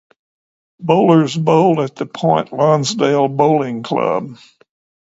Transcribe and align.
Bowlers 0.79 1.37
bowl 1.37 1.79
at 1.83 1.95
the 1.95 2.07
Point 2.07 2.51
Lonsdale 2.51 3.27
Bowling 3.27 3.83
Club. 3.83 4.35